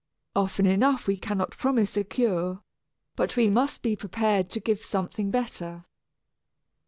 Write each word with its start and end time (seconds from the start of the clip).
Often 0.35 0.65
enough 0.65 1.05
we 1.05 1.15
cannot 1.15 1.51
promise 1.55 1.95
a 1.95 2.03
cure, 2.03 2.63
but 3.15 3.35
we 3.35 3.51
must 3.51 3.83
be 3.83 3.95
prepared 3.95 4.49
to 4.49 4.59
give 4.59 4.83
something 4.83 5.29
better. 5.29 5.85